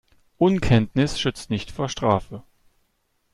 Unkenntnis 0.39 1.19
schützt 1.19 1.51
nicht 1.51 1.69
vor 1.69 1.87
Strafe. 1.87 2.41